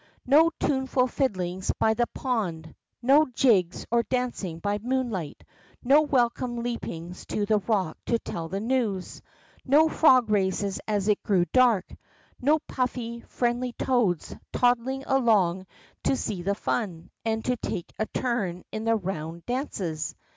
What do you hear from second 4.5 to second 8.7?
by moonlight, no welcome leapings to the rock to tell the